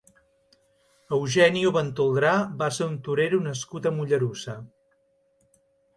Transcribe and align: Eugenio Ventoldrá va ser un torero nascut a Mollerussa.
Eugenio 1.17 1.73
Ventoldrá 1.75 2.33
va 2.63 2.71
ser 2.79 2.87
un 2.93 2.97
torero 3.09 3.43
nascut 3.49 3.85
a 3.91 3.95
Mollerussa. 3.99 4.57